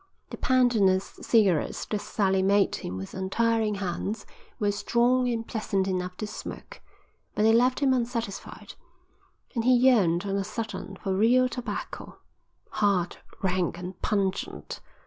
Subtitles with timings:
[0.31, 4.25] '""The pandanus cigarettes that Sally made him with untiring hands
[4.59, 6.81] were strong and pleasant enough to smoke,
[7.35, 8.73] but they left him unsatisfied;
[9.53, 12.17] and he yearned on a sudden for real tobacco,
[12.71, 14.79] hard, rank, and pungent.